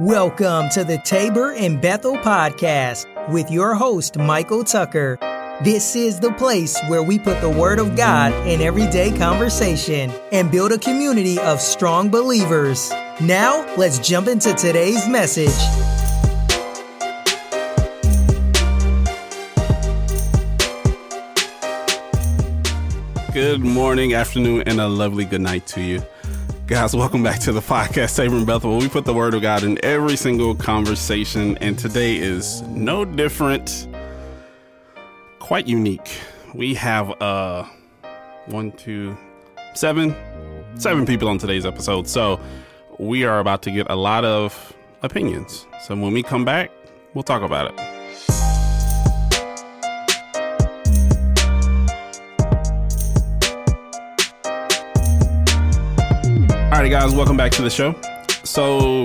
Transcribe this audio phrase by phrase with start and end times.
[0.00, 5.18] Welcome to the Tabor and Bethel podcast with your host, Michael Tucker.
[5.62, 10.50] This is the place where we put the Word of God in everyday conversation and
[10.50, 12.90] build a community of strong believers.
[13.20, 15.54] Now, let's jump into today's message.
[23.32, 26.02] Good morning, afternoon, and a lovely good night to you.
[26.66, 29.78] Guys, welcome back to the podcast, and Bethel, we put the word of God in
[29.84, 31.58] every single conversation.
[31.58, 33.86] And today is no different,
[35.40, 36.18] quite unique.
[36.54, 37.64] We have uh
[38.46, 39.14] one, two,
[39.74, 40.16] seven,
[40.76, 42.08] seven people on today's episode.
[42.08, 42.40] So
[42.98, 44.72] we are about to get a lot of
[45.02, 45.66] opinions.
[45.82, 46.70] So when we come back,
[47.12, 48.03] we'll talk about it.
[56.74, 57.94] All right, guys, welcome back to the show.
[58.42, 59.04] So,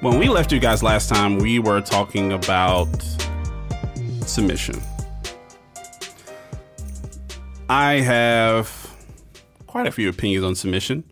[0.00, 2.88] when we left you guys last time, we were talking about
[4.22, 4.74] submission.
[7.68, 8.92] I have
[9.68, 11.04] quite a few opinions on submission,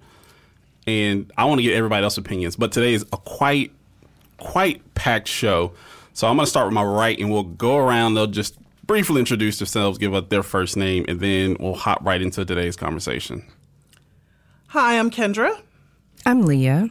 [0.84, 2.56] and I want to get everybody else's opinions.
[2.56, 3.70] But today is a quite,
[4.38, 5.74] quite packed show.
[6.12, 8.14] So I'm going to start with my right, and we'll go around.
[8.14, 12.20] They'll just briefly introduce themselves, give up their first name, and then we'll hop right
[12.20, 13.44] into today's conversation.
[14.74, 15.56] Hi, I'm Kendra.
[16.26, 16.88] I'm Leah.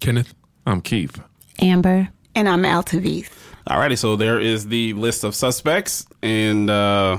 [0.00, 0.32] Kenneth.
[0.66, 1.20] I'm Keith.
[1.60, 2.08] Amber.
[2.34, 3.28] And I'm Altavice.
[3.68, 7.18] Alrighty, so there is the list of suspects, and uh,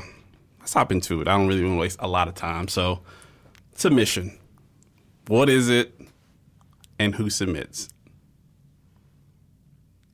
[0.60, 1.28] let's hop into it.
[1.28, 2.68] I don't really want to waste a lot of time.
[2.68, 3.02] So,
[3.76, 4.36] submission.
[5.28, 5.94] What is it,
[6.98, 7.90] and who submits?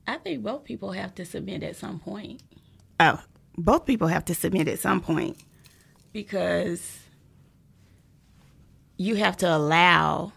[0.06, 2.42] I think both people have to submit at some point
[3.00, 3.22] Oh,
[3.56, 5.38] both people have to submit at some point.
[6.12, 6.98] because
[8.96, 10.32] you have to allow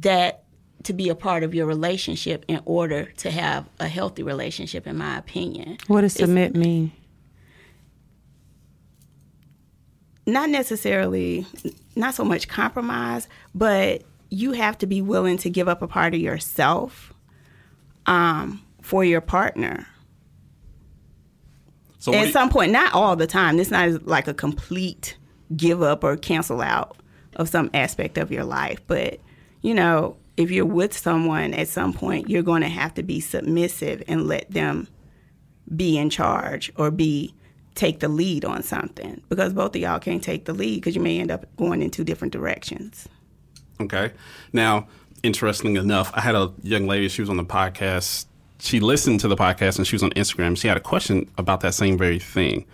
[0.00, 0.44] that
[0.84, 4.96] to be a part of your relationship in order to have a healthy relationship, in
[4.96, 5.78] my opinion.
[5.88, 6.92] What does submit mean?
[10.26, 11.46] Not necessarily,
[11.94, 16.14] not so much compromise, but you have to be willing to give up a part
[16.14, 17.12] of yourself
[18.06, 19.86] um, for your partner.
[22.00, 23.56] So, what do At you- some point, not all the time.
[23.56, 25.16] This not like a complete
[25.56, 26.96] give up or cancel out
[27.36, 28.80] of some aspect of your life.
[28.86, 29.20] But,
[29.62, 33.20] you know, if you're with someone at some point, you're going to have to be
[33.20, 34.88] submissive and let them
[35.74, 37.34] be in charge or be
[37.74, 41.02] take the lead on something because both of y'all can't take the lead because you
[41.02, 43.06] may end up going in two different directions.
[43.80, 44.12] okay.
[44.52, 44.88] Now,
[45.22, 47.08] interesting enough, I had a young lady.
[47.08, 48.26] She was on the podcast.
[48.58, 50.56] She listened to the podcast, and she was on Instagram.
[50.56, 52.64] She had a question about that same very thing.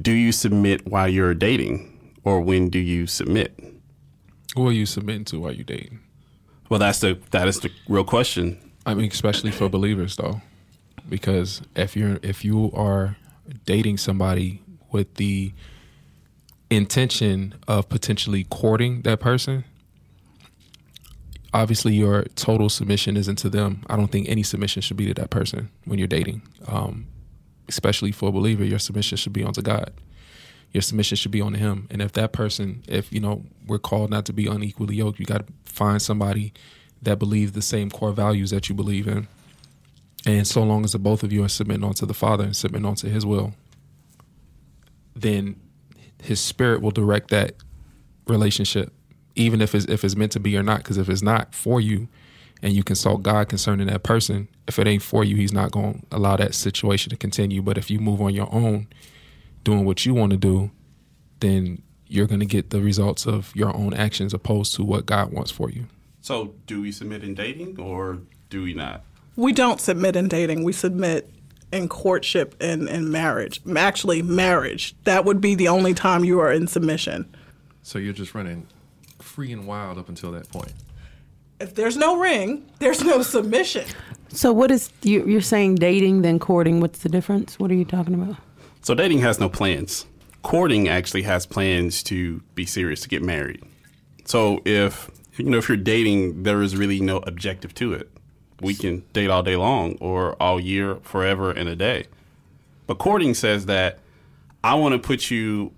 [0.00, 1.95] Do you submit while you're dating,
[2.26, 3.58] or when do you submit?
[4.56, 6.00] Who are you submitting to while you dating?
[6.68, 8.58] Well, that's the that is the real question.
[8.84, 10.42] I mean, especially for believers though,
[11.08, 13.16] because if you're if you are
[13.64, 14.60] dating somebody
[14.90, 15.52] with the
[16.68, 19.64] intention of potentially courting that person,
[21.54, 23.84] obviously your total submission isn't to them.
[23.88, 26.42] I don't think any submission should be to that person when you're dating.
[26.66, 27.06] Um,
[27.68, 29.92] especially for a believer, your submission should be onto God.
[30.72, 31.86] Your submission should be on Him.
[31.90, 35.26] And if that person, if you know, we're called not to be unequally yoked, you
[35.26, 36.52] got to find somebody
[37.02, 39.28] that believes the same core values that you believe in.
[40.26, 42.86] And so long as the both of you are submitting onto the Father and submitting
[42.86, 43.54] onto His will,
[45.14, 45.56] then
[46.22, 47.54] His Spirit will direct that
[48.26, 48.92] relationship,
[49.34, 50.78] even if it's if it's meant to be or not.
[50.78, 52.08] Because if it's not for you,
[52.62, 56.04] and you consult God concerning that person, if it ain't for you, He's not going
[56.10, 57.62] to allow that situation to continue.
[57.62, 58.88] But if you move on your own,
[59.66, 60.70] doing what you want to do,
[61.40, 65.32] then you're going to get the results of your own actions opposed to what God
[65.32, 65.86] wants for you.
[66.22, 69.02] So, do we submit in dating, or do we not?
[69.34, 70.62] We don't submit in dating.
[70.62, 71.30] We submit
[71.72, 73.60] in courtship and, in marriage.
[73.76, 74.94] Actually, marriage.
[75.02, 77.28] That would be the only time you are in submission.
[77.82, 78.68] So you're just running
[79.18, 80.72] free and wild up until that point.
[81.60, 83.84] If there's no ring, there's no submission.
[84.28, 85.76] So, what is you, you're saying?
[85.76, 86.80] Dating, then courting.
[86.80, 87.58] What's the difference?
[87.58, 88.36] What are you talking about?
[88.86, 90.06] So dating has no plans.
[90.44, 93.60] Courting actually has plans to be serious to get married.
[94.26, 98.08] So if you know if you're dating, there is really no objective to it.
[98.60, 102.06] We can date all day long or all year, forever and a day.
[102.86, 103.98] But courting says that
[104.62, 105.72] I want to put you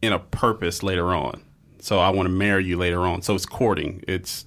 [0.00, 1.42] in a purpose later on.
[1.80, 3.20] So I want to marry you later on.
[3.20, 4.02] So it's courting.
[4.08, 4.46] It's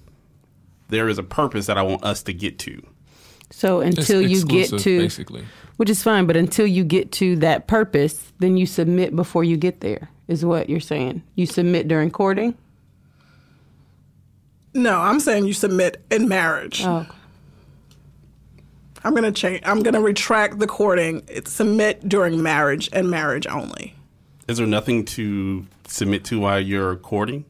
[0.90, 2.82] there is a purpose that I want us to get to.
[3.56, 5.46] So It's until you get to, basically.
[5.78, 9.58] which is fine, but until you get to that purpose, then you submit before you
[9.58, 10.10] get there.
[10.28, 11.22] Is what you're saying?
[11.36, 12.56] You submit during courting.
[14.74, 16.82] No, I'm saying you submit in marriage.
[16.84, 17.06] Oh,
[19.04, 19.62] I'm gonna change.
[19.66, 21.22] I'm gonna retract the courting.
[21.28, 23.94] It's submit during marriage and marriage only.
[24.48, 27.46] Is there nothing to submit to while you're courting?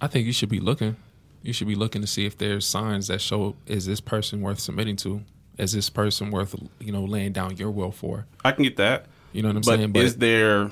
[0.00, 0.96] I think you should be looking.
[1.44, 4.58] You should be looking to see if there's signs that show is this person worth
[4.58, 5.22] submitting to?
[5.58, 8.26] Is this person worth you know laying down your will for?
[8.42, 9.06] I can get that.
[9.34, 9.96] You know what I'm but saying?
[9.96, 10.70] is there,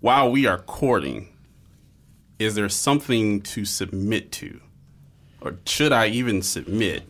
[0.00, 1.28] while we are courting,
[2.38, 4.58] is there something to submit to?
[5.42, 7.02] Or should I even submit?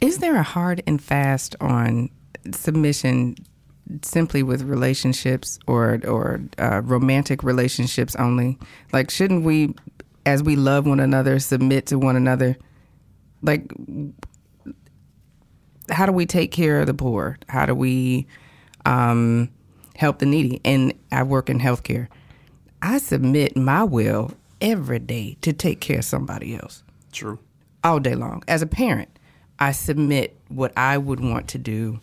[0.00, 2.10] Is there a hard and fast on
[2.52, 3.34] submission
[4.02, 8.58] simply with relationships or or uh, romantic relationships only?
[8.92, 9.74] Like, shouldn't we,
[10.26, 12.56] as we love one another, submit to one another?
[13.42, 13.72] Like,
[15.90, 17.38] how do we take care of the poor?
[17.48, 18.26] How do we
[18.84, 19.50] um,
[19.96, 20.60] help the needy?
[20.64, 22.08] And I work in healthcare.
[22.82, 26.82] I submit my will every day to take care of somebody else
[27.12, 27.38] True.
[27.82, 28.42] all day long.
[28.48, 29.08] As a parent,
[29.58, 32.00] I submit what I would want to do,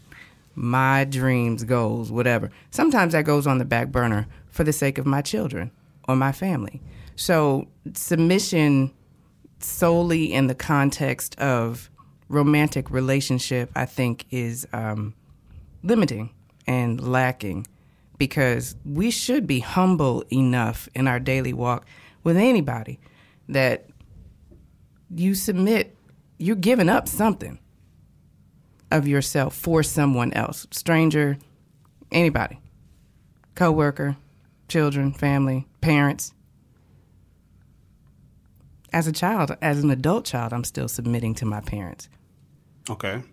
[0.55, 2.49] my dreams, goals, whatever.
[2.71, 5.71] Sometimes that goes on the back burner for the sake of my children
[6.07, 6.81] or my family.
[7.15, 8.91] So, submission
[9.59, 11.89] solely in the context of
[12.29, 15.13] romantic relationship, I think, is um,
[15.83, 16.31] limiting
[16.67, 17.67] and lacking
[18.17, 21.85] because we should be humble enough in our daily walk
[22.23, 22.99] with anybody
[23.49, 23.87] that
[25.13, 25.95] you submit,
[26.37, 27.59] you're giving up something
[28.91, 31.37] of yourself for someone else, stranger,
[32.11, 32.59] anybody,
[33.55, 34.17] coworker,
[34.67, 36.33] children, family, parents.
[38.93, 42.07] As a child, as an adult child, I'm still submitting to my parents.
[42.89, 43.23] Okay.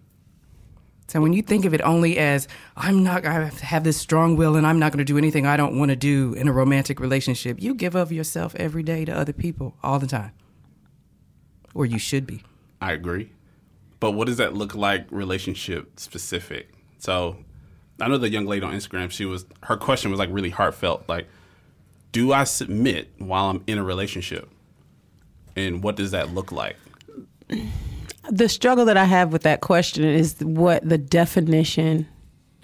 [1.08, 4.56] So when you think of it only as I'm not, I have this strong will
[4.56, 6.98] and I'm not going to do anything I don't want to do in a romantic
[7.00, 10.32] relationship, you give of yourself every day to other people all the time,
[11.74, 12.42] or you should be.
[12.80, 13.30] I agree.
[14.02, 16.70] But what does that look like relationship specific?
[16.98, 17.36] So
[18.00, 21.08] I know the young lady on Instagram, she was her question was like really heartfelt.
[21.08, 21.28] Like,
[22.10, 24.50] do I submit while I'm in a relationship?
[25.54, 26.74] And what does that look like?
[28.28, 32.08] the struggle that I have with that question is what the definition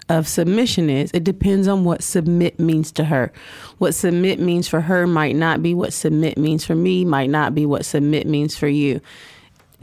[0.09, 1.09] of submission is.
[1.13, 3.31] It depends on what submit means to her.
[3.77, 7.55] What submit means for her might not be what submit means for me, might not
[7.55, 8.99] be what submit means for you.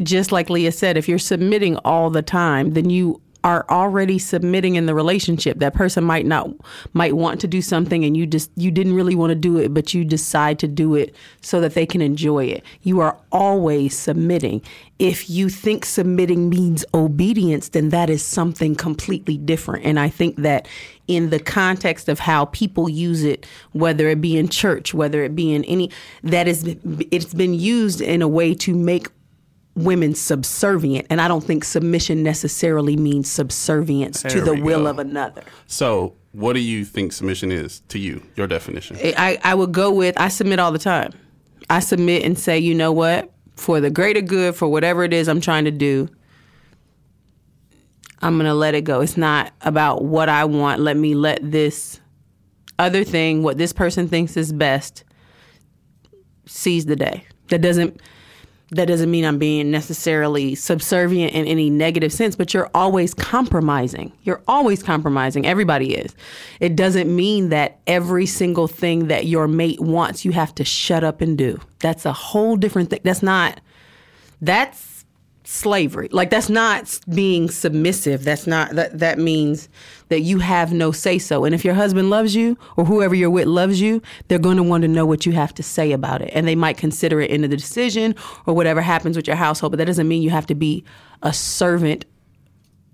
[0.03, 4.75] Just like Leah said, if you're submitting all the time, then you are already submitting
[4.75, 5.61] in the relationship.
[5.61, 6.51] That person might not
[6.95, 9.73] might want to do something and you just you didn't really want to do it,
[9.73, 12.65] but you decide to do it so that they can enjoy it.
[12.83, 14.63] You are always submitting.
[14.99, 19.85] If you think submitting means obedience, then that is something completely different.
[19.85, 20.67] And I think that
[21.07, 25.37] in the context of how people use it, whether it be in church, whether it
[25.37, 25.93] be in any
[26.25, 26.65] that is
[27.13, 29.07] it's been used in a way to make
[29.77, 34.87] women subservient and i don't think submission necessarily means subservience to the we will go.
[34.87, 38.23] of another So, what do you think submission is to you?
[38.37, 38.97] Your definition.
[39.03, 41.13] I, I would go with i submit all the time
[41.69, 45.29] i submit and say you know what for the greater good for whatever it is
[45.29, 46.09] i'm trying to do
[48.23, 52.01] i'm gonna let it go it's not about what i want let me let this
[52.79, 55.05] other thing what this person thinks is best
[56.47, 58.01] seize the day that doesn't
[58.71, 64.13] that doesn't mean I'm being necessarily subservient in any negative sense, but you're always compromising.
[64.25, 65.47] You're always compromising.
[65.47, 66.15] Everybody is.
[66.59, 71.05] It doesn't mean that every single thing that your mate wants, you have to shut
[71.05, 71.61] up and do.
[71.79, 73.01] That's a whole different thing.
[73.05, 73.61] That's not,
[74.41, 74.86] that's
[75.47, 76.09] slavery.
[76.11, 78.25] Like that's not being submissive.
[78.25, 79.69] That's not, that, that means
[80.09, 81.45] that you have no say so.
[81.45, 84.63] And if your husband loves you or whoever you're with loves you, they're going to
[84.63, 86.31] want to know what you have to say about it.
[86.35, 88.15] And they might consider it into the decision
[88.47, 89.73] or whatever happens with your household.
[89.73, 90.85] But that doesn't mean you have to be
[91.23, 92.05] a servant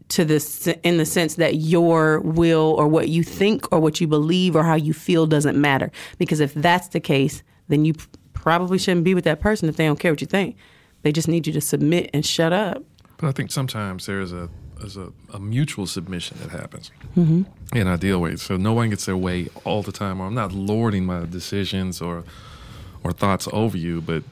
[0.08, 4.06] to this in the sense that your will or what you think or what you
[4.06, 5.90] believe or how you feel doesn't matter.
[6.18, 7.94] Because if that's the case, then you
[8.34, 10.56] probably shouldn't be with that person if they don't care what you think.
[11.02, 12.82] They just need you to submit and shut up.
[13.18, 18.20] But I think sometimes there's a there's a, a mutual submission that happens in ideal
[18.20, 18.42] ways.
[18.42, 20.20] So no one gets their way all the time.
[20.20, 22.24] Or I'm not lording my decisions or
[23.04, 24.24] or thoughts over you, but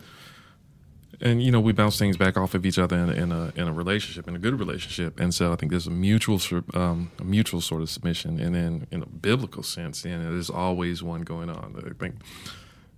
[1.21, 3.53] and you know we bounce things back off of each other in, a- in a
[3.55, 5.21] in a relationship, in a good relationship.
[5.21, 6.41] And so I think there's a mutual
[6.75, 11.03] um, a mutual sort of submission, and then in a biblical sense, then there's always
[11.03, 11.75] one going on.
[11.79, 12.17] I think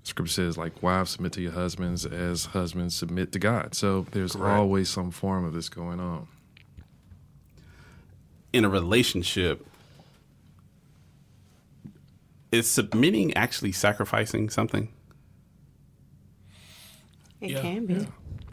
[0.04, 3.74] Scripture says, like, wives submit to your husbands as husbands submit to God.
[3.74, 4.58] So there's Correct.
[4.58, 6.26] always some form of this going on.
[8.52, 9.66] in a relationship,
[12.50, 14.88] is submitting actually sacrificing something?
[17.40, 17.94] It Yeah, can be.
[17.94, 18.04] yeah.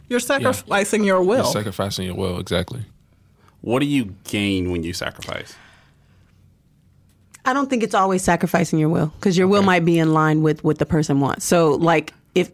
[0.08, 1.44] You're sacrificing your will.
[1.44, 2.86] You're sacrificing your will, exactly.
[3.60, 5.54] What do you gain when you sacrifice?
[7.44, 10.42] I don't think it's always sacrificing your will because your will might be in line
[10.42, 11.44] with what the person wants.
[11.44, 12.50] So, like if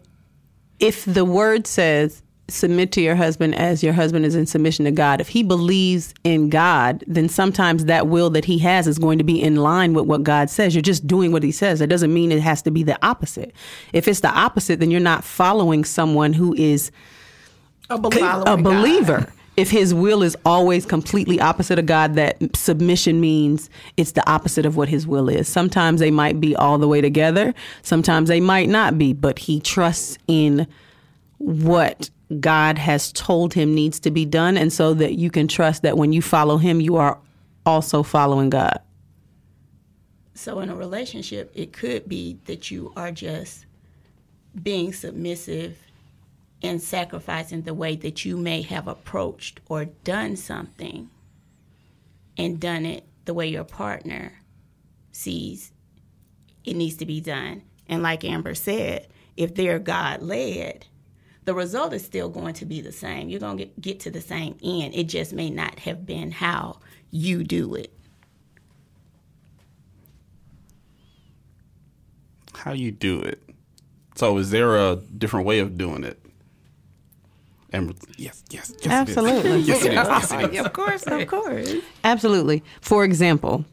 [0.79, 4.91] if the word says submit to your husband as your husband is in submission to
[4.93, 9.19] God, if he believes in God, then sometimes that will that he has is going
[9.19, 10.75] to be in line with what God says.
[10.75, 11.81] You're just doing what he says.
[11.81, 13.53] It doesn't mean it has to be the opposite.
[13.93, 16.93] If it's the opposite, then you're not following someone who is
[17.91, 17.95] a
[18.47, 19.33] a believer.
[19.57, 24.67] If his will is always completely opposite of God, that submission means it's the opposite
[24.67, 25.49] of what his will is.
[25.49, 29.61] Sometimes they might be all the way together, sometimes they might not be, but he
[29.61, 30.67] trusts in
[31.39, 32.11] what
[32.41, 34.57] God has told him needs to be done.
[34.57, 37.19] And so that you can trust that when you follow him, you are
[37.65, 38.81] also following God.
[40.35, 43.65] So in a relationship, it could be that you are just
[44.63, 45.79] being submissive
[46.63, 51.11] and sacrificing the way that you may have approached or done something
[52.37, 54.41] and done it the way your partner
[55.13, 55.73] sees
[56.67, 57.63] it needs to be done.
[57.89, 60.87] And like Amber said, if they're God led,
[61.45, 63.29] the result is still going to be the same.
[63.29, 64.95] You're going to get, get to the same end.
[64.95, 67.93] It just may not have been how you do it.
[72.53, 73.43] How you do it?
[74.17, 76.19] So, is there a different way of doing it?
[77.73, 79.51] And yes, yes, yes, Absolutely.
[79.51, 79.69] It is.
[79.69, 79.95] Yes, it is.
[80.09, 80.67] Yes, it is.
[80.67, 81.75] of course, of course.
[82.05, 82.63] Absolutely.
[82.81, 83.65] For example,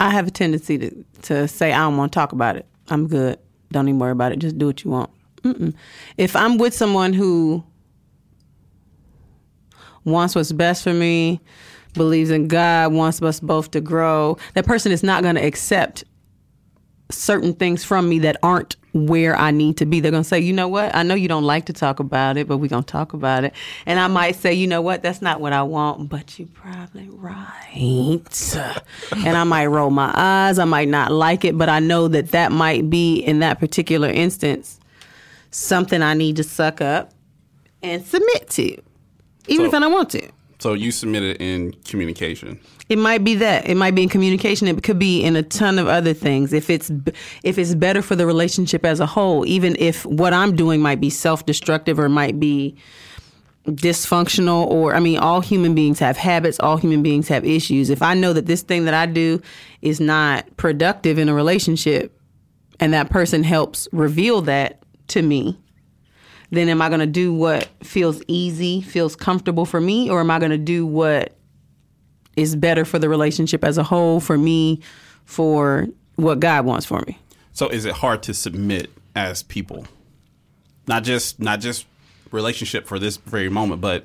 [0.00, 2.66] I have a tendency to, to say, I don't want to talk about it.
[2.88, 3.38] I'm good.
[3.70, 4.38] Don't even worry about it.
[4.38, 5.10] Just do what you want.
[5.42, 5.74] Mm-mm.
[6.18, 7.64] If I'm with someone who
[10.04, 11.40] wants what's best for me,
[11.94, 16.04] believes in God, wants us both to grow, that person is not going to accept
[17.10, 19.98] certain things from me that aren't where I need to be.
[20.00, 20.94] They're going to say, you know what?
[20.94, 23.42] I know you don't like to talk about it, but we're going to talk about
[23.44, 23.52] it.
[23.86, 25.02] And I might say, you know what?
[25.02, 27.60] That's not what I want, but you're probably right.
[29.16, 30.58] and I might roll my eyes.
[30.60, 34.08] I might not like it, but I know that that might be, in that particular
[34.08, 34.78] instance,
[35.50, 37.10] something I need to suck up
[37.82, 38.64] and submit to,
[39.48, 40.28] even So- if I don't want to.
[40.64, 42.58] So, you submitted in communication.
[42.88, 43.68] It might be that.
[43.68, 44.66] It might be in communication.
[44.66, 46.54] It could be in a ton of other things.
[46.54, 46.90] If it's
[47.42, 51.02] if it's better for the relationship as a whole, even if what I'm doing might
[51.02, 52.76] be self-destructive or might be
[53.66, 57.90] dysfunctional or I mean all human beings have habits, all human beings have issues.
[57.90, 59.42] If I know that this thing that I do
[59.82, 62.18] is not productive in a relationship
[62.80, 65.58] and that person helps reveal that to me,
[66.50, 70.30] then am I going to do what feels easy, feels comfortable for me or am
[70.30, 71.36] I going to do what
[72.36, 74.80] is better for the relationship as a whole, for me,
[75.24, 75.86] for
[76.16, 77.18] what God wants for me.
[77.52, 79.86] So, is it hard to submit as people?
[80.86, 81.86] Not just not just
[82.30, 84.04] relationship for this very moment, but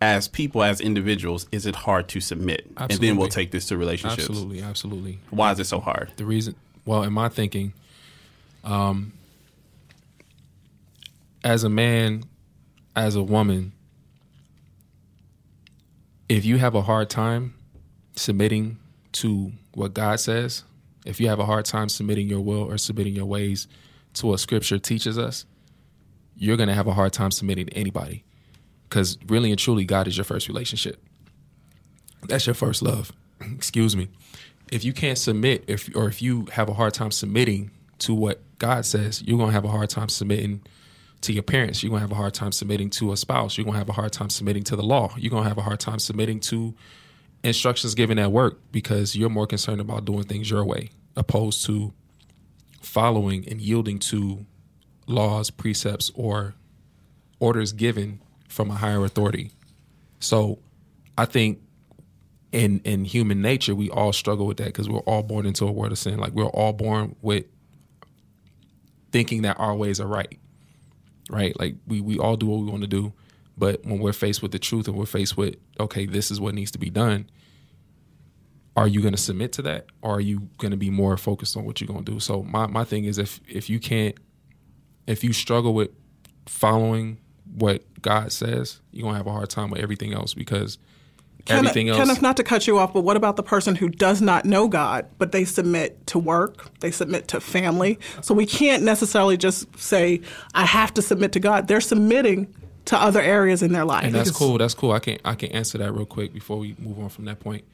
[0.00, 2.66] as people, as individuals, is it hard to submit?
[2.76, 4.28] And then we'll take this to relationships.
[4.28, 5.18] Absolutely, absolutely.
[5.30, 6.12] Why is it so hard?
[6.16, 7.72] The reason, well, in my thinking,
[8.62, 9.12] um,
[11.44, 12.24] as a man,
[12.96, 13.72] as a woman,
[16.28, 17.54] if you have a hard time
[18.16, 18.78] submitting
[19.12, 20.64] to what God says,
[21.04, 23.68] if you have a hard time submitting your will or submitting your ways
[24.14, 25.44] to what Scripture teaches us,
[26.34, 28.24] you're going to have a hard time submitting to anybody.
[28.88, 30.98] Because really and truly, God is your first relationship.
[32.26, 33.12] That's your first love.
[33.40, 34.08] Excuse me.
[34.72, 38.40] If you can't submit, if or if you have a hard time submitting to what
[38.58, 40.62] God says, you're gonna have a hard time submitting
[41.24, 41.82] to your parents.
[41.82, 43.56] You're gonna have a hard time submitting to a spouse.
[43.56, 45.12] You're gonna have a hard time submitting to the law.
[45.16, 46.74] You're gonna have a hard time submitting to
[47.42, 51.92] instructions given at work because you're more concerned about doing things your way opposed to
[52.80, 54.46] following and yielding to
[55.06, 56.54] laws, precepts, or
[57.38, 59.50] orders given from a higher authority.
[60.20, 60.58] So
[61.18, 61.60] I think
[62.52, 65.72] in in human nature, we all struggle with that because we're all born into a
[65.72, 66.18] world of sin.
[66.18, 67.46] Like we're all born with
[69.10, 70.38] thinking that our ways are right.
[71.34, 71.58] Right?
[71.58, 73.12] Like we we all do what we want to do.
[73.58, 76.54] But when we're faced with the truth and we're faced with, okay, this is what
[76.54, 77.28] needs to be done,
[78.76, 81.56] are you going to submit to that or are you going to be more focused
[81.56, 82.20] on what you're going to do?
[82.20, 84.16] So my, my thing is if if you can't
[85.06, 85.90] if you struggle with
[86.46, 87.18] following
[87.56, 90.78] what God says, you're going to have a hard time with everything else because
[91.48, 93.88] everything Kenneth, else Kenneth, not to cut you off, but what about the person who
[93.88, 97.98] does not know God, but they submit to work, they submit to family?
[98.22, 100.20] So we can't necessarily just say,
[100.54, 101.68] I have to submit to God.
[101.68, 102.54] They're submitting
[102.86, 104.04] to other areas in their life.
[104.04, 104.58] and that's cool.
[104.58, 104.92] That's cool.
[104.92, 107.64] I can I can answer that real quick before we move on from that point.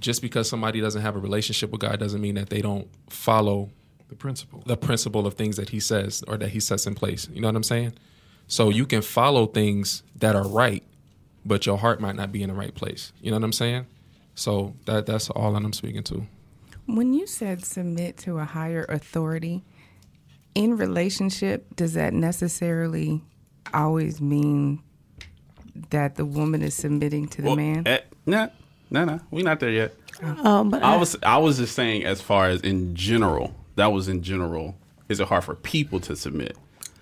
[0.00, 3.70] Just because somebody doesn't have a relationship with God doesn't mean that they don't follow
[4.08, 4.62] The principle.
[4.66, 7.28] the principle of things that he says or that he sets in place.
[7.32, 7.94] You know what I'm saying?
[8.46, 10.82] So you can follow things that are right,
[11.46, 13.12] but your heart might not be in the right place.
[13.20, 13.86] You know what I'm saying?
[14.34, 16.26] So that that's all that I'm speaking to.
[16.86, 19.64] When you said submit to a higher authority,
[20.54, 23.22] in relationship, does that necessarily
[23.74, 24.82] always mean
[25.90, 27.82] that the woman is submitting to the Well, man?
[27.86, 28.48] eh, nah,
[28.90, 29.94] no, no, We're not there yet.
[30.22, 33.54] Um, but I was I was just saying as far as in general.
[33.74, 34.74] That was in general.
[35.10, 36.56] Is it hard for people to submit?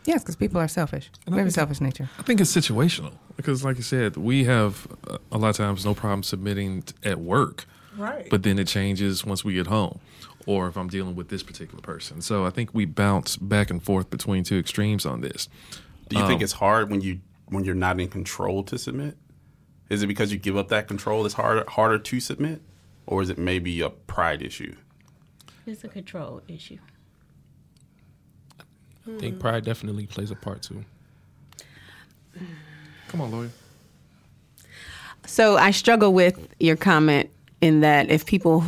[0.04, 1.10] Yes, because people are selfish.
[1.26, 2.08] We have a selfish nature.
[2.18, 5.84] I think it's situational because, like you said, we have uh, a lot of times
[5.84, 8.28] no problem submitting at work, Right.
[8.30, 10.00] but then it changes once we get home,
[10.46, 12.20] or if I'm dealing with this particular person.
[12.20, 15.48] So I think we bounce back and forth between two extremes on this.
[16.08, 19.16] Do you think Um, it's hard when you when you're not in control to submit?
[19.90, 21.24] Is it because you give up that control?
[21.26, 22.62] It's harder harder to submit,
[23.06, 24.74] or is it maybe a pride issue?
[25.66, 26.78] It's a control issue.
[29.06, 30.84] I think pride definitely plays a part too.
[33.08, 33.50] Come on, lawyer.
[35.26, 37.30] So I struggle with your comment
[37.60, 38.64] in that if people,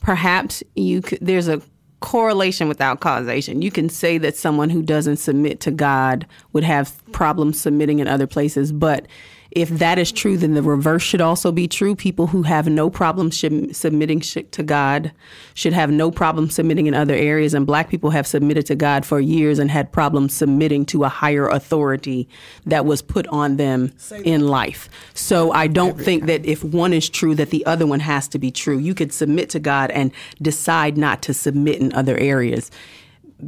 [0.00, 1.62] perhaps you could, there's a
[2.00, 3.62] correlation without causation.
[3.62, 8.08] You can say that someone who doesn't submit to God would have problems submitting in
[8.08, 9.06] other places, but
[9.54, 11.94] if that is true, then the reverse should also be true.
[11.94, 15.12] People who have no problem should, submitting sh- to God
[15.54, 17.54] should have no problem submitting in other areas.
[17.54, 21.08] And black people have submitted to God for years and had problems submitting to a
[21.08, 22.28] higher authority
[22.66, 23.92] that was put on them
[24.24, 24.88] in life.
[25.14, 28.40] So I don't think that if one is true, that the other one has to
[28.40, 28.78] be true.
[28.78, 30.10] You could submit to God and
[30.42, 32.72] decide not to submit in other areas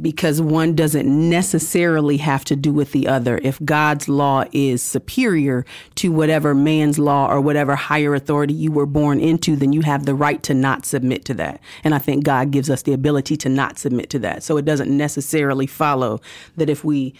[0.01, 3.39] because one doesn't necessarily have to do with the other.
[3.41, 5.65] If God's law is superior
[5.95, 10.05] to whatever man's law or whatever higher authority you were born into, then you have
[10.05, 11.61] the right to not submit to that.
[11.83, 14.43] And I think God gives us the ability to not submit to that.
[14.43, 16.19] So it doesn't necessarily follow
[16.57, 17.13] that if we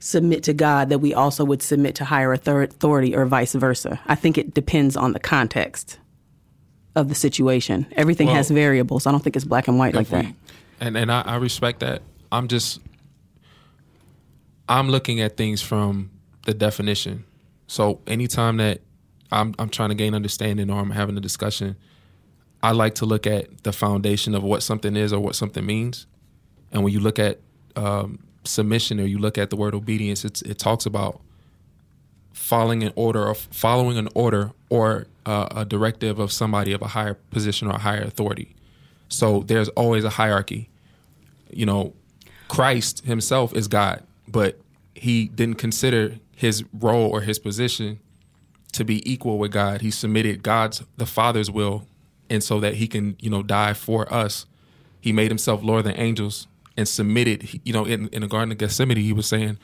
[0.00, 4.00] submit to God, that we also would submit to higher authority or vice versa.
[4.06, 5.98] I think it depends on the context
[6.96, 7.86] of the situation.
[7.92, 9.06] Everything has variables.
[9.06, 10.34] I don't think it's black and white like If that.
[10.80, 12.02] and and I, I respect that.
[12.34, 12.80] I'm just
[14.68, 16.10] I'm looking at things from
[16.46, 17.24] the definition.
[17.68, 18.80] So anytime that
[19.30, 21.76] I'm I'm trying to gain understanding or I'm having a discussion,
[22.60, 26.06] I like to look at the foundation of what something is or what something means.
[26.72, 27.38] And when you look at
[27.76, 31.20] um, submission or you look at the word obedience, it talks about
[32.32, 36.88] following an order or following an order or uh, a directive of somebody of a
[36.88, 38.56] higher position or a higher authority.
[39.08, 40.68] So there's always a hierarchy.
[41.52, 41.92] You know,
[42.48, 44.58] Christ himself is God, but
[44.94, 48.00] he didn't consider his role or his position
[48.72, 49.80] to be equal with God.
[49.80, 51.86] He submitted God's the Father's will
[52.28, 54.46] and so that he can, you know, die for us.
[55.00, 58.58] He made himself lower than angels and submitted, you know, in, in the Garden of
[58.58, 59.58] Gethsemane, he was saying,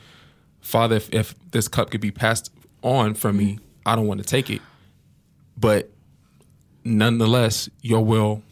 [0.61, 2.51] Father, if, if this cup could be passed
[2.83, 4.61] on from me, I don't want to take it.
[5.57, 5.89] But
[6.83, 8.43] nonetheless, your will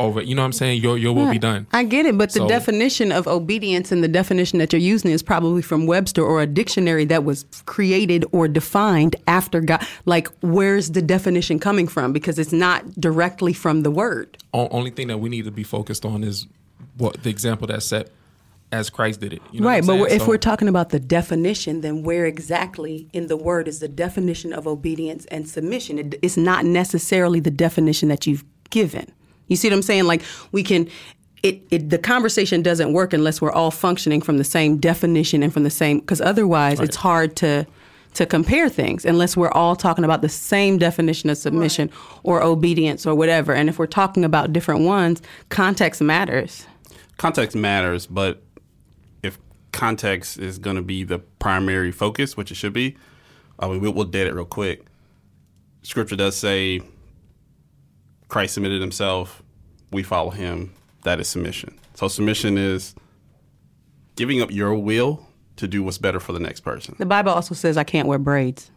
[0.00, 0.82] over, you know what I'm saying?
[0.82, 1.66] Your your will be done.
[1.72, 5.22] I get it, but the definition of obedience and the definition that you're using is
[5.22, 9.86] probably from Webster or a dictionary that was created or defined after God.
[10.04, 12.12] Like, where's the definition coming from?
[12.12, 14.36] Because it's not directly from the word.
[14.52, 16.46] Only thing that we need to be focused on is
[16.96, 18.10] what the example that's set
[18.72, 19.42] as Christ did it.
[19.52, 23.08] You know right, but we're, if So- we're talking about the definition, then where exactly
[23.12, 25.98] in the word is the definition of obedience and submission?
[25.98, 29.12] It, it's not necessarily the definition that you've given.
[29.48, 30.04] You see what I'm saying?
[30.04, 30.88] Like we can.
[31.42, 35.52] It, it the conversation doesn't work unless we're all functioning from the same definition and
[35.52, 37.66] from the same because otherwise it's hard to
[38.14, 41.90] to compare things unless we're all talking about the same definition of submission
[42.22, 43.52] or obedience or whatever.
[43.52, 46.66] And if we're talking about different ones, context matters.
[47.18, 48.42] Context matters, but
[49.22, 49.38] if
[49.72, 52.96] context is going to be the primary focus, which it should be,
[53.58, 54.86] I mean, we'll, we'll dead it real quick.
[55.82, 56.80] Scripture does say
[58.34, 59.44] Christ submitted himself,
[59.92, 60.74] we follow him.
[61.04, 61.78] That is submission.
[61.94, 62.96] So submission is
[64.16, 66.96] giving up your will to do what's better for the next person.
[66.98, 68.72] The Bible also says I can't wear braids,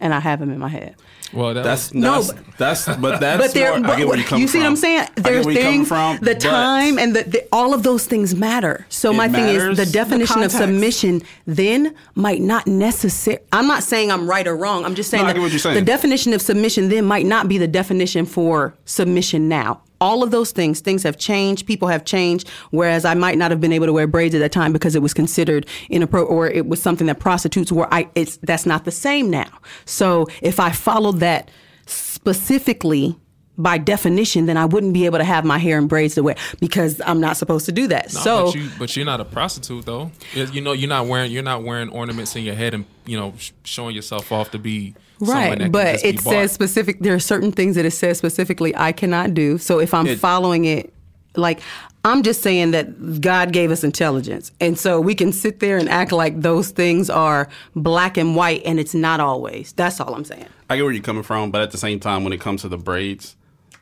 [0.00, 0.94] and I have them in my head.
[1.32, 4.24] well, that That's No, that's, that's but that's but there, more, I get where you
[4.24, 4.60] come see from.
[4.60, 5.00] what I'm saying?
[5.00, 7.82] I get There's where you're coming things, from, the time, and the, the, all of
[7.82, 8.86] those things matter.
[8.88, 9.76] So It my thing is, matters.
[9.78, 13.42] the The definition of submission then might not necessarily.
[13.52, 14.84] I'm not saying I'm right or wrong.
[14.84, 15.74] I'm just saying No, I that get what you're saying.
[15.74, 19.82] the definition of submission then might not be the definition for submission now.
[20.00, 21.66] All of those things, things have changed.
[21.66, 22.48] People have changed.
[22.70, 25.02] Whereas I might not have been able to wear braids at that time because it
[25.02, 27.88] was considered inappropriate, or it was something that prostitutes wore.
[27.92, 29.50] I, it's that's not the same now.
[29.84, 31.50] So if I followed that
[31.86, 33.16] specifically
[33.62, 36.36] by definition, then I wouldn't be able to have my hair in braids to wear
[36.60, 38.12] because I'm not supposed to do that.
[38.14, 40.10] No, so but, you, but you're not a prostitute though.
[40.34, 43.34] You know, you're not wearing you're not wearing ornaments in your head and you know
[43.38, 46.30] sh- showing yourself off to be someone that Right, can but just it bought.
[46.32, 47.00] says specific.
[47.00, 49.58] There are certain things that it says specifically I cannot do.
[49.58, 50.92] So if I'm It- following it,
[51.36, 51.60] like
[52.02, 55.86] I'm just saying that God gave us intelligence, and so we can sit there and
[55.86, 57.46] act like those things are
[57.76, 59.72] black and white, and it's not always.
[59.72, 60.46] That's all I'm saying.
[60.70, 62.68] I get where you're coming from, but at the same time, when it comes to
[62.70, 63.36] the braids,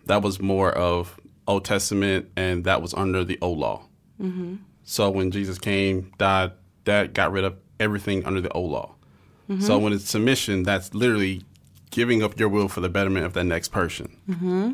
[0.08, 3.84] that was more of Old Testament, and that was under the old law.
[4.20, 4.56] Mm-hmm.
[4.82, 6.52] So when Jesus came, died,
[6.84, 8.94] that got rid of everything under the old law.
[9.48, 9.62] Mm-hmm.
[9.62, 11.42] So when it's submission, that's literally
[11.90, 14.16] giving up your will for the betterment of that next person.
[14.28, 14.72] Mm-hmm.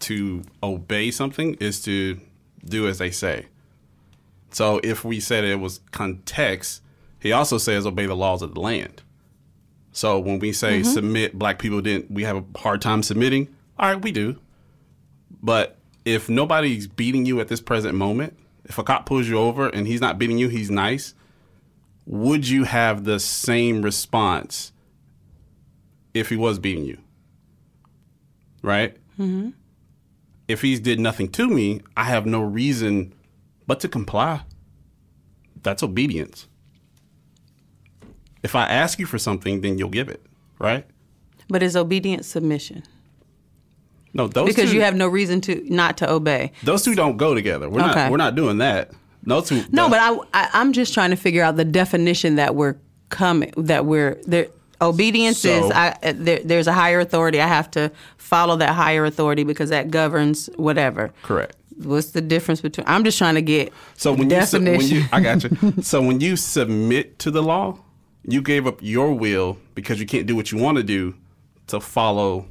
[0.00, 2.20] To obey something is to
[2.64, 3.46] do as they say.
[4.50, 6.82] So if we said it was context,
[7.20, 9.02] he also says obey the laws of the land.
[9.92, 10.90] So when we say Mm-hmm.
[10.90, 13.48] submit, black people didn't we have a hard time submitting?
[13.78, 14.38] All right, we do.
[15.42, 19.68] But if nobody's beating you at this present moment, if a cop pulls you over
[19.68, 21.14] and he's not beating you, he's nice,
[22.06, 24.72] would you have the same response
[26.14, 26.98] if he was beating you?
[28.62, 28.96] Right?
[29.18, 29.50] Mm-hmm.
[30.48, 33.14] If he's did nothing to me, I have no reason
[33.66, 34.42] but to comply.
[35.62, 36.48] That's obedience.
[38.42, 40.20] If I ask you for something, then you'll give it,
[40.58, 40.84] right?
[41.48, 42.82] But is obedience submission?
[44.14, 46.52] No, those Because two, you have no reason to not to obey.
[46.62, 47.68] those two don't go together.
[47.70, 47.94] We're Okay.
[47.94, 48.90] not we're not doing that.
[49.24, 49.64] Those two.
[49.70, 52.76] No, but I, I I'm just trying to figure out the definition that we're
[53.08, 54.48] coming that we're there.
[54.80, 57.40] Obedience So- is I, there, there's a higher authority.
[57.40, 61.12] I have to follow that higher authority because that governs whatever.
[61.22, 61.54] correct.
[61.78, 62.84] What's the difference between?
[62.88, 65.72] I'm just trying to get So when you, su- when you I got you.
[65.82, 67.78] so when you submit to the law,
[68.26, 71.14] you gave up your will because you can't do what you want to do
[71.68, 72.46] to follow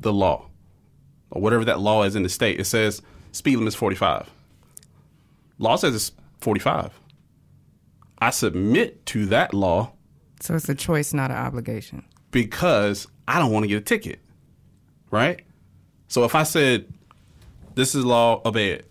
[0.00, 0.46] the law
[1.32, 2.60] or whatever that law is in the state.
[2.60, 4.30] It says speed limit is 45.
[5.58, 6.92] Law says it's 45.
[8.20, 9.92] I submit to that law
[10.40, 12.04] So it's a choice, not an obligation.
[12.30, 14.20] because I don't want to get a ticket.
[15.10, 15.42] Right?
[16.08, 16.92] So if I said,
[17.74, 18.90] this is law, obey it,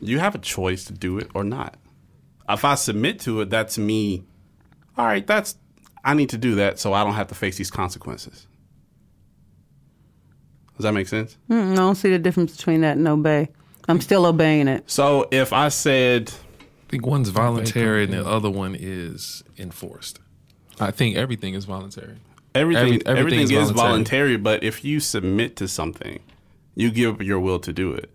[0.00, 1.76] you have a choice to do it or not.
[2.48, 4.24] If I submit to it, that's me,
[4.96, 5.56] all right, that's,
[6.04, 8.46] I need to do that so I don't have to face these consequences.
[10.78, 11.36] Does that make sense?
[11.50, 13.48] Mm, I don't see the difference between that and obey.
[13.88, 14.90] I'm still obeying it.
[14.90, 20.20] So if I said, I think one's voluntary and the other one is enforced.
[20.80, 22.16] I think everything is voluntary.
[22.54, 23.76] everything, Every- everything everything is is voluntary.
[23.76, 26.20] voluntary, but if you submit to something,
[26.74, 28.10] you give up your will to do it.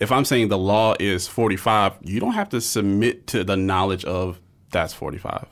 [0.00, 4.04] If I'm saying the law is 45, you don't have to submit to the knowledge
[4.04, 4.40] of
[4.70, 5.46] that's 45.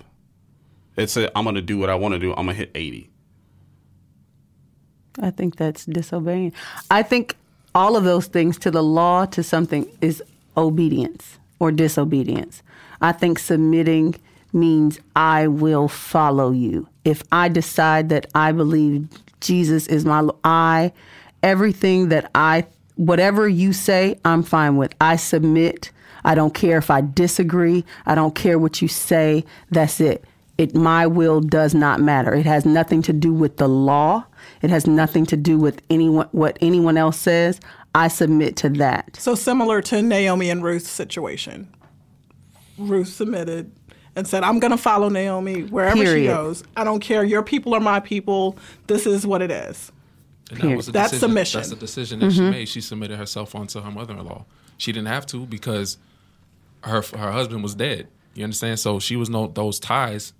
[0.97, 2.31] It's a, I'm going to do what I want to do.
[2.31, 3.11] I'm going to hit 80.
[5.21, 6.53] I think that's disobeying.
[6.91, 7.37] I think
[7.75, 10.23] all of those things to the law to something is
[10.57, 12.63] obedience or disobedience.
[13.01, 14.15] I think submitting
[14.53, 16.89] means I will follow you.
[17.05, 19.09] If I decide that I believe
[19.41, 20.93] Jesus is my I
[21.43, 22.65] everything that I
[22.97, 24.95] whatever you say, I'm fine with.
[25.01, 25.91] I submit.
[26.25, 27.85] I don't care if I disagree.
[28.07, 29.45] I don't care what you say.
[29.71, 30.25] That's it.
[30.57, 32.33] It my will does not matter.
[32.33, 34.25] It has nothing to do with the law.
[34.63, 37.61] It has nothing to do with anyone what anyone else says.
[37.95, 39.17] I submit to that.
[39.17, 41.69] So similar to Naomi and Ruth's situation.
[42.77, 43.71] Ruth submitted
[44.17, 46.65] and said, I'm going to follow Naomi wherever she goes.
[46.77, 47.25] I don't care.
[47.25, 48.57] Your people are my people.
[48.87, 49.93] This is what it is.
[50.51, 51.29] And that was a That's decision.
[51.29, 51.61] submission.
[51.61, 52.51] That's a decision that she mm-hmm.
[52.51, 52.69] made.
[52.69, 54.45] She submitted herself onto her mother-in-law.
[54.77, 55.99] She didn't have to because
[56.83, 58.09] her her husband was dead.
[58.35, 58.79] You understand?
[58.79, 60.33] So she was no those ties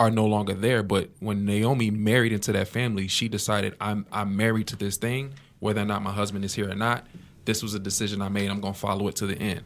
[0.00, 0.82] are no longer there.
[0.82, 5.34] But when Naomi married into that family, she decided I'm I'm married to this thing,
[5.60, 7.06] whether or not my husband is here or not.
[7.44, 8.50] This was a decision I made.
[8.50, 9.62] I'm gonna follow it to the end.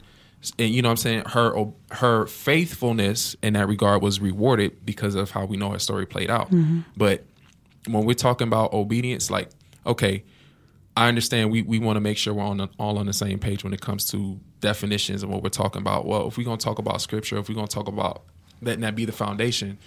[0.59, 1.23] And you know what I'm saying?
[1.27, 6.07] Her her faithfulness in that regard was rewarded because of how we know her story
[6.07, 6.51] played out.
[6.51, 6.81] Mm-hmm.
[6.97, 7.25] But
[7.87, 9.51] when we're talking about obedience, like,
[9.87, 10.25] okay,
[10.97, 13.39] I understand we, we want to make sure we're on the, all on the same
[13.39, 16.07] page when it comes to definitions and what we're talking about.
[16.07, 18.23] Well, if we're going to talk about scripture, if we're going to talk about
[18.61, 19.79] letting that be the foundation,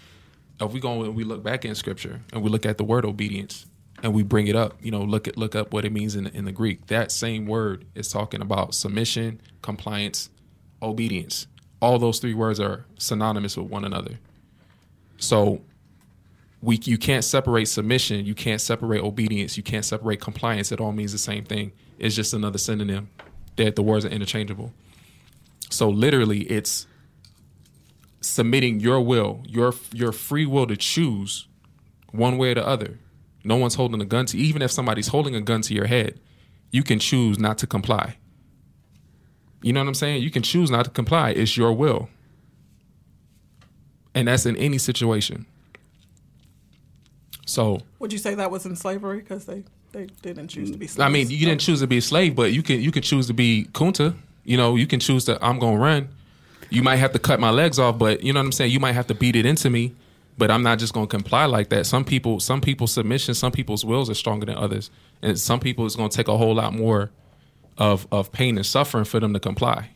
[0.62, 3.06] if we go and we look back in scripture and we look at the word
[3.06, 3.66] obedience
[4.04, 6.28] and we bring it up, you know, look at look up what it means in,
[6.28, 6.88] in the Greek.
[6.88, 10.30] That same word is talking about submission, compliance,
[10.82, 11.48] obedience.
[11.82, 14.20] All those three words are synonymous with one another.
[15.18, 15.62] So
[16.62, 20.72] we you can't separate submission, you can't separate obedience, you can't separate compliance.
[20.72, 21.72] It all means the same thing.
[22.00, 23.10] It's just another synonym.
[23.58, 24.74] That the words are interchangeable.
[25.70, 26.88] So literally, it's
[28.36, 31.48] submitting your will, your your free will to choose
[32.12, 33.00] one way or the other.
[33.46, 34.38] No one's holding a gun to.
[34.38, 36.20] Even if somebody's holding a gun to your head,
[36.70, 38.18] you can choose not to comply.
[39.62, 40.22] You know what I'm saying?
[40.22, 41.30] You can choose not to comply.
[41.30, 42.10] It's your will.
[44.14, 45.46] And that's in any situation.
[47.46, 50.88] So, Would you say that was in slavery because they, they didn't choose to be
[50.88, 51.06] slaves?
[51.06, 53.28] I mean, you didn't choose to be a slave, but you can you can choose
[53.28, 54.14] to be kunta.
[54.44, 56.10] You know, you can choose to I'm gonna run.
[56.70, 58.72] You might have to cut my legs off, but you know what I'm saying.
[58.72, 59.96] You might have to beat it into me,
[60.38, 61.86] but I'm not just gonna comply like that.
[61.86, 64.90] Some people, some people's submission, some people's wills are stronger than others,
[65.22, 67.12] and some people it's gonna take a whole lot more
[67.78, 69.90] of of pain and suffering for them to comply.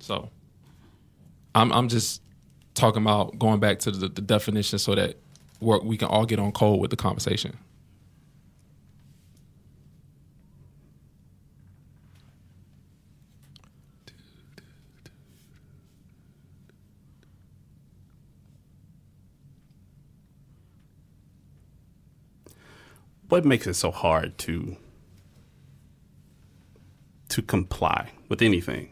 [0.00, 0.30] So,
[1.54, 2.22] I'm I'm just
[2.74, 5.16] talking about going back to the, the definition so that
[5.60, 7.58] we can all get on code with the conversation.
[23.28, 24.76] What makes it so hard to
[27.28, 28.90] to comply with anything?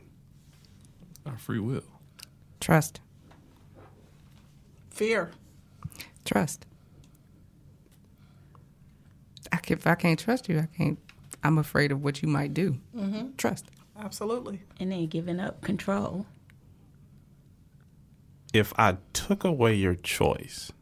[1.24, 1.84] Our free will.
[2.60, 3.00] Trust.
[4.90, 5.30] Fear.
[6.24, 6.66] Trust.
[9.52, 10.98] I can, if I can't trust you, I can't.
[11.42, 12.78] I'm afraid of what you might do.
[12.96, 13.36] Mm-hmm.
[13.36, 13.66] Trust.
[13.98, 14.62] Absolutely.
[14.78, 16.26] And then giving up control.
[18.52, 20.72] If I took away your choice,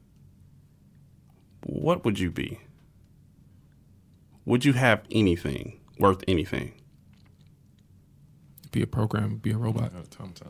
[1.65, 2.61] what would you be?
[4.47, 6.75] Would you have anything worth anything?
[8.73, 9.93] Be a program, be a robot.
[10.11, 10.49] Tom Tom.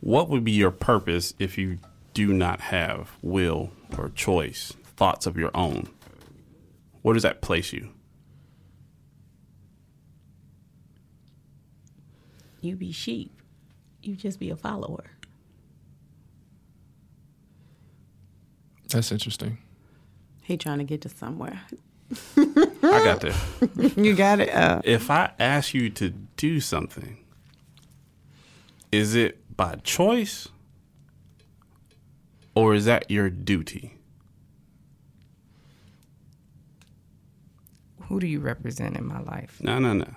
[0.00, 1.78] What would be your purpose if you
[2.14, 5.88] do not have will or choice, thoughts of your own?
[7.02, 7.90] Where does that place you?
[12.60, 13.40] You be sheep.
[14.02, 15.04] You just be a follower.
[18.88, 19.58] That's interesting.
[20.42, 21.60] He trying to get to somewhere.
[23.10, 23.90] I got there.
[24.04, 24.50] You got it.
[24.54, 27.18] Uh, If I ask you to do something,
[28.92, 30.48] is it by choice
[32.54, 33.92] or is that your duty?
[38.02, 39.58] Who do you represent in my life?
[39.60, 40.14] No, no, no.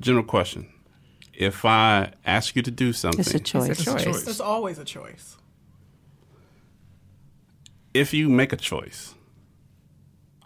[0.00, 0.68] General question.
[1.34, 3.68] If I ask you to do something, it's a choice.
[3.70, 4.28] It's a choice.
[4.28, 5.36] It's always a choice.
[7.94, 9.14] if you make a choice,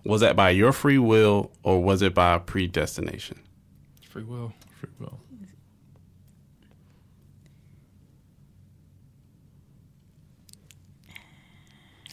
[0.06, 3.40] was that by your free will or was it by predestination?
[4.08, 4.52] Free will.
[4.80, 5.20] Free will.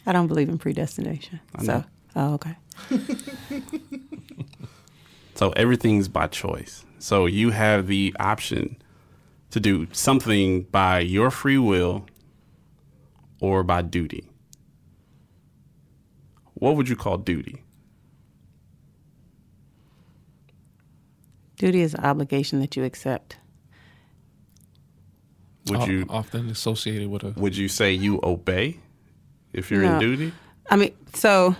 [0.06, 1.40] I don't believe in predestination.
[1.62, 2.56] So, oh, okay.
[5.34, 6.84] So everything's by choice.
[6.98, 8.76] So you have the option
[9.50, 12.06] to do something by your free will
[13.40, 14.24] or by duty.
[16.54, 17.63] What would you call duty?
[21.64, 23.38] Duty is an obligation that you accept.
[25.70, 28.76] Would O- you often associated with a would you say you obey
[29.54, 29.94] if you're No.
[29.94, 30.32] in duty?
[30.68, 31.56] I mean, so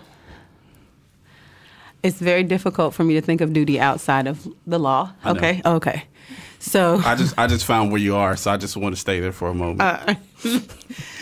[2.02, 5.10] it's very difficult for me to think of duty outside of the law.
[5.24, 5.38] I know.
[5.38, 6.04] Okay, okay.
[6.58, 9.20] So, I just I just found where you are, so I just want to stay
[9.20, 9.80] there for a moment.
[9.80, 10.16] Uh,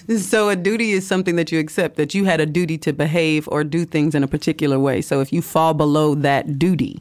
[0.19, 3.47] so a duty is something that you accept that you had a duty to behave
[3.47, 5.03] or do things in a particular way.
[5.03, 7.01] So if you fall below that duty,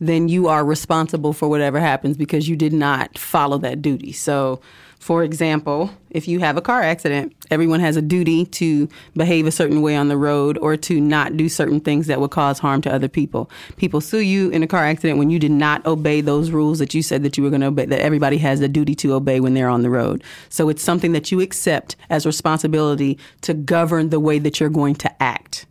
[0.00, 4.12] then you are responsible for whatever happens because you did not follow that duty.
[4.12, 4.60] So,
[4.98, 9.50] for example, if you have a car accident, everyone has a duty to behave a
[9.50, 12.82] certain way on the road or to not do certain things that would cause harm
[12.82, 13.50] to other people.
[13.76, 16.92] People sue you in a car accident when you did not obey those rules that
[16.92, 19.40] you said that you were going to obey, that everybody has a duty to obey
[19.40, 20.22] when they're on the road.
[20.50, 24.96] So it's something that you accept as responsibility to govern the way that you're going
[24.96, 25.64] to act.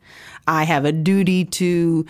[0.48, 2.06] I have a duty to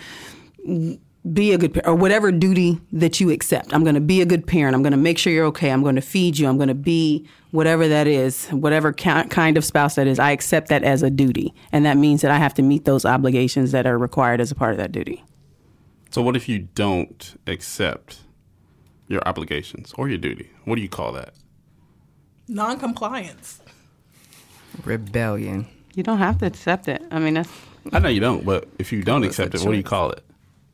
[1.34, 3.74] be a good parent or whatever duty that you accept.
[3.74, 4.74] I'm going to be a good parent.
[4.74, 5.70] I'm going to make sure you're okay.
[5.70, 6.48] I'm going to feed you.
[6.48, 10.18] I'm going to be whatever that is, whatever ki- kind of spouse that is.
[10.18, 11.52] I accept that as a duty.
[11.72, 14.54] And that means that I have to meet those obligations that are required as a
[14.54, 15.22] part of that duty.
[16.10, 18.20] so what if you don't accept
[19.08, 20.50] your obligations or your duty?
[20.64, 21.34] What do you call that?
[22.48, 23.60] Non-compliance.
[24.84, 25.66] Rebellion.
[25.94, 27.02] You don't have to accept it.
[27.10, 27.50] I mean, that's
[27.92, 30.24] I know you don't, but if you don't accept it, what do you call it?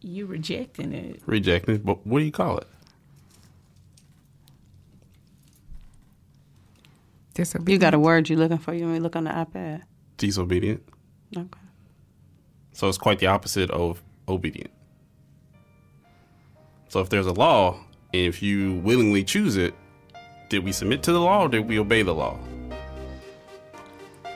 [0.06, 1.20] You rejecting it.
[1.26, 1.78] Rejecting.
[1.78, 2.68] But what do you call it?
[7.34, 7.72] Disobedience.
[7.72, 8.72] you got a word you're looking for.
[8.72, 9.82] You want me look on the iPad?
[10.16, 10.82] Disobedient.
[11.36, 11.48] Okay.
[12.72, 14.70] So it's quite the opposite of obedient.
[16.88, 17.72] So if there's a law,
[18.14, 19.74] and if you willingly choose it,
[20.48, 22.38] did we submit to the law or did we obey the law?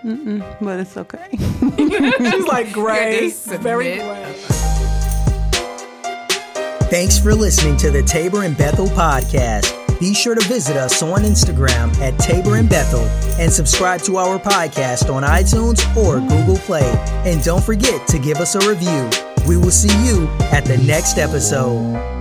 [0.04, 1.28] Mm-mm, but it's okay.
[2.30, 3.60] She's like gray, very submit.
[4.00, 4.29] gray.
[6.90, 9.76] Thanks for listening to the Tabor and Bethel podcast.
[10.00, 13.04] Be sure to visit us on Instagram at Tabor and Bethel
[13.40, 16.90] and subscribe to our podcast on iTunes or Google Play.
[17.24, 19.08] And don't forget to give us a review.
[19.46, 22.19] We will see you at the next episode.